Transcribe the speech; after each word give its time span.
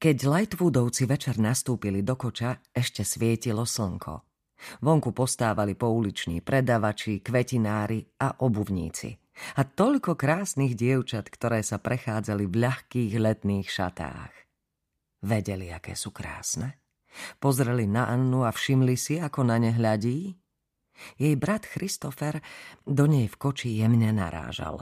Keď 0.00 0.16
Lightwoodovci 0.24 1.04
večer 1.04 1.36
nastúpili 1.36 2.00
do 2.00 2.16
koča, 2.16 2.56
ešte 2.72 3.04
svietilo 3.04 3.68
slnko. 3.68 4.24
Vonku 4.80 5.12
postávali 5.12 5.76
pouliční 5.76 6.40
predavači, 6.40 7.20
kvetinári 7.20 8.08
a 8.24 8.40
obuvníci. 8.40 9.12
A 9.60 9.68
toľko 9.68 10.16
krásnych 10.16 10.72
dievčat, 10.72 11.28
ktoré 11.28 11.60
sa 11.60 11.76
prechádzali 11.76 12.48
v 12.48 12.54
ľahkých 12.64 13.12
letných 13.12 13.68
šatách. 13.68 14.32
Vedeli, 15.20 15.68
aké 15.68 15.92
sú 15.92 16.16
krásne? 16.16 16.80
Pozreli 17.36 17.84
na 17.84 18.08
Annu 18.08 18.48
a 18.48 18.56
všimli 18.56 18.96
si, 18.96 19.20
ako 19.20 19.52
na 19.52 19.60
ne 19.60 19.76
hľadí? 19.76 20.32
Jej 21.20 21.36
brat 21.36 21.68
Christopher 21.68 22.40
do 22.88 23.04
nej 23.04 23.28
v 23.28 23.36
koči 23.36 23.76
jemne 23.76 24.16
narážal. 24.16 24.80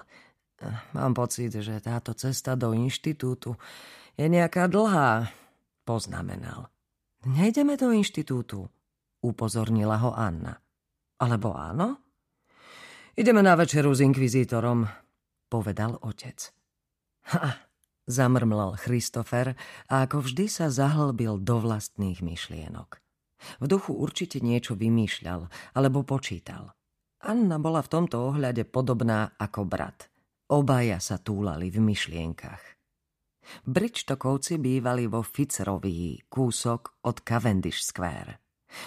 Mám 0.94 1.14
pocit, 1.14 1.54
že 1.54 1.78
táto 1.78 2.14
cesta 2.18 2.58
do 2.58 2.74
inštitútu 2.74 3.54
je 4.18 4.26
nejaká 4.26 4.66
dlhá, 4.66 5.30
poznamenal. 5.86 6.66
Nejdeme 7.26 7.78
do 7.78 7.94
inštitútu, 7.94 8.66
upozornila 9.22 9.98
ho 10.02 10.10
Anna. 10.14 10.58
Alebo 11.18 11.54
áno? 11.54 12.02
Ideme 13.18 13.42
na 13.42 13.58
večeru 13.58 13.90
s 13.90 14.02
inkvizítorom, 14.02 14.86
povedal 15.50 15.98
otec. 16.02 16.54
Ha, 17.34 17.68
zamrmlal 18.06 18.78
Christopher 18.78 19.58
a 19.90 20.06
ako 20.06 20.26
vždy 20.26 20.46
sa 20.46 20.70
zahlbil 20.70 21.42
do 21.42 21.58
vlastných 21.58 22.22
myšlienok. 22.22 22.98
V 23.62 23.64
duchu 23.70 23.94
určite 23.94 24.42
niečo 24.42 24.74
vymýšľal 24.74 25.46
alebo 25.74 26.02
počítal. 26.02 26.74
Anna 27.22 27.58
bola 27.58 27.82
v 27.82 27.90
tomto 27.90 28.34
ohľade 28.34 28.66
podobná 28.66 29.34
ako 29.38 29.66
brat. 29.66 30.06
Obaja 30.48 30.96
sa 30.96 31.20
túlali 31.20 31.68
v 31.68 31.84
myšlienkach. 31.84 32.80
Bridgetokovci 33.68 34.56
bývali 34.56 35.04
vo 35.04 35.20
Fitzrovii, 35.20 36.24
kúsok 36.24 37.04
od 37.04 37.20
Cavendish 37.20 37.84
Square. 37.84 38.40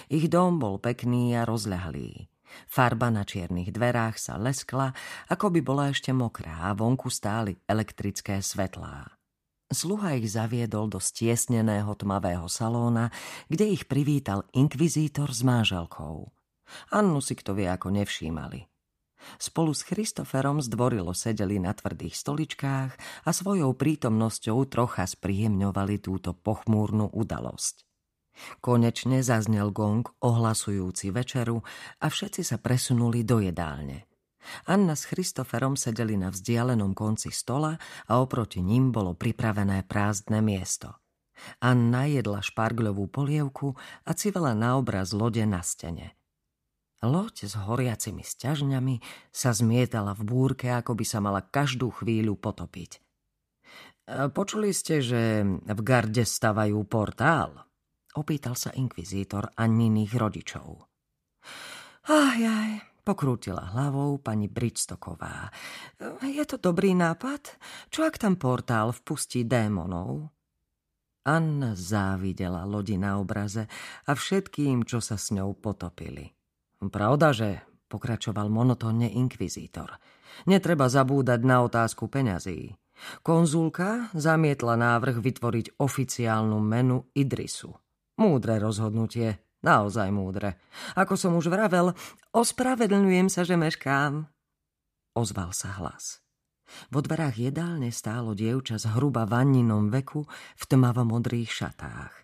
Ich 0.09 0.25
dom 0.25 0.57
bol 0.57 0.81
pekný 0.81 1.37
a 1.37 1.45
rozľahlý. 1.45 2.25
Farba 2.65 3.13
na 3.13 3.21
čiernych 3.21 3.69
dverách 3.69 4.17
sa 4.17 4.41
leskla, 4.41 4.89
ako 5.29 5.53
by 5.53 5.59
bola 5.61 5.93
ešte 5.93 6.09
mokrá 6.09 6.65
a 6.65 6.73
vonku 6.73 7.13
stáli 7.13 7.53
elektrické 7.69 8.41
svetlá. 8.41 9.05
Sluha 9.69 10.17
ich 10.17 10.33
zaviedol 10.33 10.89
do 10.89 10.97
stiesneného 10.97 11.93
tmavého 11.93 12.49
salóna, 12.49 13.13
kde 13.53 13.69
ich 13.69 13.85
privítal 13.85 14.49
inkvizítor 14.57 15.29
s 15.29 15.45
máželkou. 15.45 16.25
Annu 16.89 17.21
si 17.21 17.37
kto 17.37 17.53
vie 17.53 17.69
ako 17.69 17.93
nevšímali. 17.93 18.70
Spolu 19.37 19.71
s 19.73 19.85
Christoferom 19.85 20.61
zdvorilo 20.61 21.13
sedeli 21.13 21.61
na 21.61 21.73
tvrdých 21.73 22.15
stoličkách 22.15 22.91
a 23.25 23.29
svojou 23.29 23.73
prítomnosťou 23.77 24.65
trocha 24.67 25.05
spríjemňovali 25.05 25.95
túto 26.01 26.33
pochmúrnu 26.33 27.09
udalosť. 27.13 27.85
Konečne 28.63 29.21
zaznel 29.21 29.69
gong 29.69 30.07
ohlasujúci 30.23 31.13
večeru 31.13 31.61
a 32.01 32.05
všetci 32.07 32.41
sa 32.41 32.57
presunuli 32.57 33.21
do 33.21 33.43
jedálne. 33.43 34.09
Anna 34.65 34.97
s 34.97 35.05
Christoferom 35.05 35.77
sedeli 35.77 36.17
na 36.17 36.33
vzdialenom 36.33 36.97
konci 36.97 37.29
stola 37.29 37.77
a 38.09 38.13
oproti 38.17 38.65
ním 38.65 38.89
bolo 38.89 39.13
pripravené 39.13 39.85
prázdne 39.85 40.41
miesto. 40.41 40.97
Anna 41.61 42.09
jedla 42.09 42.41
špargľovú 42.41 43.09
polievku 43.09 43.77
a 44.05 44.11
civela 44.17 44.57
na 44.57 44.77
obraz 44.81 45.13
lode 45.13 45.45
na 45.45 45.61
stene– 45.61 46.17
Loď 47.01 47.49
s 47.49 47.57
horiacimi 47.57 48.21
sťažňami 48.21 49.01
sa 49.33 49.57
zmietala 49.57 50.13
v 50.13 50.21
búrke, 50.21 50.69
ako 50.69 50.93
by 50.93 51.05
sa 51.05 51.17
mala 51.17 51.41
každú 51.41 51.89
chvíľu 51.89 52.37
potopiť. 52.37 52.91
E, 52.97 52.99
počuli 54.29 54.69
ste, 54.69 55.01
že 55.01 55.41
v 55.45 55.81
garde 55.81 56.21
stavajú 56.21 56.77
portál? 56.85 57.65
Opýtal 58.13 58.53
sa 58.53 58.69
inkvizítor 58.77 59.49
Anniných 59.57 60.13
rodičov. 60.13 60.67
Ach 62.05 62.35
jaj, 62.37 63.01
pokrútila 63.01 63.73
hlavou 63.73 64.21
pani 64.21 64.45
Bridstoková. 64.45 65.49
Je 66.21 66.43
to 66.45 66.61
dobrý 66.61 66.93
nápad? 66.93 67.57
Čo 67.89 68.05
ak 68.05 68.21
tam 68.21 68.37
portál 68.37 68.93
vpustí 68.93 69.41
démonov? 69.47 70.29
Anna 71.25 71.73
závidela 71.73 72.65
lodi 72.65 72.97
na 72.97 73.21
obraze 73.21 73.69
a 74.05 74.11
všetkým, 74.13 74.85
čo 74.85 75.01
sa 75.01 75.17
s 75.17 75.29
ňou 75.33 75.53
potopili. 75.53 76.40
Pravda, 76.89 77.29
že, 77.29 77.61
pokračoval 77.93 78.49
monotónne 78.49 79.05
inkvizítor. 79.05 80.01
Netreba 80.49 80.89
zabúdať 80.89 81.45
na 81.45 81.61
otázku 81.61 82.09
peňazí. 82.09 82.73
Konzulka 83.21 84.09
zamietla 84.17 84.77
návrh 84.77 85.21
vytvoriť 85.21 85.77
oficiálnu 85.77 86.57
menu 86.57 87.05
Idrisu. 87.13 87.73
Múdre 88.17 88.57
rozhodnutie, 88.61 89.41
naozaj 89.65 90.09
múdre. 90.09 90.61
Ako 90.97 91.17
som 91.17 91.37
už 91.37 91.49
vravel, 91.49 91.93
ospravedlňujem 92.33 93.27
sa, 93.29 93.41
že 93.45 93.57
meškám. 93.57 94.29
Ozval 95.17 95.51
sa 95.53 95.77
hlas. 95.81 96.21
Vo 96.87 97.03
dverách 97.03 97.35
jedálne 97.35 97.91
stálo 97.91 98.31
dievča 98.31 98.79
z 98.79 98.95
hruba 98.95 99.27
vanninom 99.27 99.91
veku 99.91 100.23
v 100.55 100.63
tmavomodrých 100.65 101.51
šatách. 101.51 102.20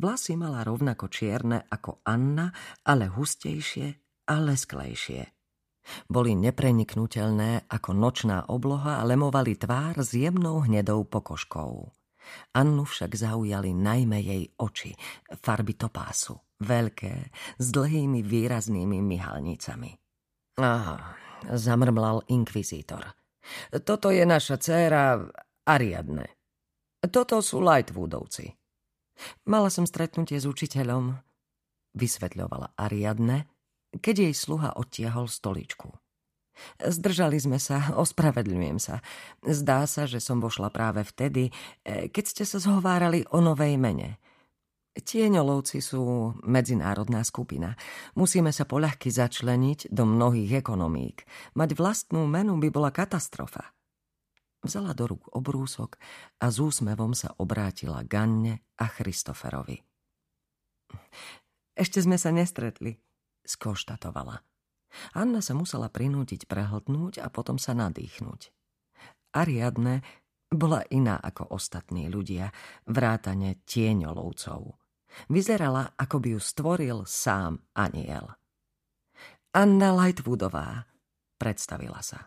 Vlasy 0.00 0.34
mala 0.36 0.64
rovnako 0.64 1.08
čierne 1.08 1.64
ako 1.68 2.04
Anna, 2.06 2.50
ale 2.86 3.08
hustejšie 3.12 3.86
a 4.30 4.34
lesklejšie. 4.42 5.22
Boli 6.10 6.34
nepreniknutelné 6.34 7.70
ako 7.70 7.90
nočná 7.94 8.50
obloha 8.50 8.98
a 8.98 9.06
lemovali 9.06 9.54
tvár 9.54 10.02
s 10.02 10.18
jemnou 10.18 10.66
hnedou 10.66 11.06
pokožkou. 11.06 11.94
Annu 12.58 12.82
však 12.82 13.14
zaujali 13.14 13.70
najmä 13.70 14.18
jej 14.18 14.44
oči, 14.58 14.90
farby 15.38 15.78
topásu, 15.78 16.34
veľké, 16.58 17.14
s 17.62 17.66
dlhými 17.70 18.26
výraznými 18.26 18.98
myhalnicami. 18.98 19.94
Aha, 20.58 21.14
zamrmlal 21.54 22.26
inkvizítor. 22.26 23.14
Toto 23.86 24.10
je 24.10 24.26
naša 24.26 24.58
dcéra 24.58 25.22
Ariadne. 25.70 26.26
Toto 27.06 27.38
sú 27.38 27.62
Lightwoodovci. 27.62 28.65
Mala 29.48 29.72
som 29.72 29.88
stretnutie 29.88 30.36
s 30.36 30.48
učiteľom, 30.48 31.16
vysvetľovala 31.96 32.76
Ariadne, 32.76 33.48
keď 33.96 34.28
jej 34.28 34.34
sluha 34.36 34.76
odtiahol 34.76 35.26
stoličku. 35.30 35.92
Zdržali 36.80 37.36
sme 37.36 37.60
sa, 37.60 37.92
ospravedľujem 38.04 38.78
sa. 38.80 39.04
Zdá 39.44 39.84
sa, 39.84 40.08
že 40.08 40.20
som 40.20 40.40
vošla 40.40 40.72
práve 40.72 41.04
vtedy, 41.04 41.52
e, 41.84 42.08
keď 42.08 42.24
ste 42.24 42.44
sa 42.48 42.58
zhovárali 42.60 43.28
o 43.32 43.40
novej 43.44 43.76
mene. 43.76 44.20
Tieňolovci 44.96 45.84
sú 45.84 46.32
medzinárodná 46.40 47.20
skupina. 47.20 47.76
Musíme 48.16 48.48
sa 48.48 48.64
poľahky 48.64 49.12
začleniť 49.12 49.92
do 49.92 50.08
mnohých 50.08 50.64
ekonomík. 50.64 51.28
Mať 51.52 51.76
vlastnú 51.76 52.24
menu 52.24 52.56
by 52.56 52.72
bola 52.72 52.88
katastrofa. 52.88 53.75
Vzala 54.66 54.98
do 54.98 55.06
rúk 55.06 55.30
obrúsok 55.30 55.94
a 56.42 56.50
s 56.50 56.58
úsmevom 56.58 57.14
sa 57.14 57.30
obrátila 57.38 58.02
Ganne 58.02 58.66
a 58.74 58.90
Christoferovi. 58.90 59.78
Ešte 61.78 62.02
sme 62.02 62.18
sa 62.18 62.34
nestretli, 62.34 62.98
skonštatovala. 63.46 64.42
Anna 65.14 65.38
sa 65.38 65.54
musela 65.54 65.86
prinútiť 65.86 66.50
prehltnúť 66.50 67.22
a 67.22 67.30
potom 67.30 67.62
sa 67.62 67.78
nadýchnuť. 67.78 68.50
Ariadne 69.38 70.02
bola 70.50 70.82
iná 70.90 71.20
ako 71.22 71.54
ostatní 71.54 72.10
ľudia, 72.10 72.50
vrátane 72.90 73.62
tieňolovcov. 73.70 74.74
Vyzerala, 75.30 75.94
ako 75.94 76.16
by 76.18 76.28
ju 76.34 76.40
stvoril 76.42 76.98
sám 77.06 77.62
aniel. 77.76 78.34
Anna 79.54 79.94
Lightwoodová, 79.94 80.90
predstavila 81.38 82.02
sa. 82.02 82.26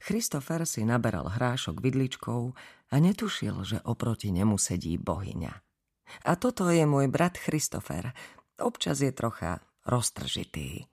Christopher 0.00 0.64
si 0.64 0.82
naberal 0.84 1.28
hrášok 1.28 1.80
vidličkou 1.82 2.42
a 2.90 2.94
netušil, 2.96 3.56
že 3.66 3.78
oproti 3.84 4.32
nemu 4.32 4.56
sedí 4.56 4.96
bohyňa. 4.96 5.54
A 6.26 6.32
toto 6.38 6.70
je 6.70 6.86
môj 6.86 7.10
brat 7.10 7.36
Christopher. 7.36 8.14
Občas 8.62 9.02
je 9.02 9.10
trocha 9.10 9.60
roztržitý. 9.84 10.86